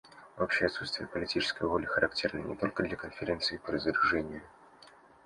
Общее 0.39 0.65
отсутствие 0.65 1.07
политической 1.07 1.61
воли 1.67 1.85
характерно 1.85 2.39
не 2.41 2.55
только 2.55 2.81
для 2.81 2.95
Конференции 2.97 3.57
по 3.57 3.71
разоружению. 3.71 4.41